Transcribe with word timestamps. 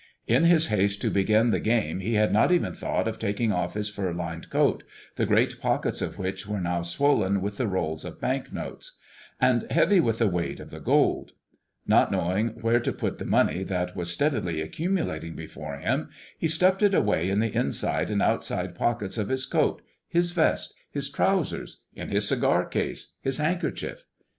In 0.25 0.45
his 0.45 0.69
haste 0.69 0.99
to 1.03 1.11
begin 1.11 1.51
the 1.51 1.59
game 1.59 1.99
he 1.99 2.15
had 2.15 2.33
not 2.33 2.51
even 2.51 2.73
thought 2.73 3.07
of 3.07 3.19
taking 3.19 3.51
off 3.51 3.75
his 3.75 3.87
fur 3.87 4.11
lined 4.11 4.49
coat, 4.49 4.81
the 5.15 5.27
great 5.27 5.59
pockets 5.61 6.01
of 6.01 6.17
which 6.17 6.47
were 6.47 6.59
now 6.59 6.81
swollen 6.81 7.39
with 7.39 7.57
the 7.57 7.67
rolls 7.67 8.03
of 8.03 8.19
bank 8.19 8.51
notes, 8.51 8.97
and 9.39 9.71
heavy 9.71 9.99
with 9.99 10.17
the 10.17 10.27
weight 10.27 10.59
of 10.59 10.71
the 10.71 10.79
gold. 10.79 11.33
Not 11.85 12.11
knowing 12.11 12.47
where 12.63 12.79
to 12.79 12.91
put 12.91 13.19
the 13.19 13.25
money 13.25 13.61
that 13.63 13.95
was 13.95 14.11
steadily 14.11 14.59
accumulating 14.59 15.35
before 15.35 15.77
him, 15.77 16.09
he 16.35 16.47
stuffed 16.47 16.81
it 16.81 16.95
away 16.95 17.29
in 17.29 17.39
the 17.39 17.55
inside 17.55 18.09
and 18.09 18.23
outside 18.23 18.73
pockets 18.73 19.19
of 19.19 19.29
his 19.29 19.45
coat, 19.45 19.83
his 20.07 20.31
vest, 20.31 20.73
his 20.89 21.11
trousers, 21.11 21.77
in 21.93 22.09
his 22.09 22.27
cigar 22.27 22.65
case, 22.65 23.09
his 23.21 23.37
handkerchief. 23.37 24.03